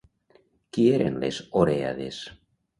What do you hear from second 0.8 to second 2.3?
eren les orèades?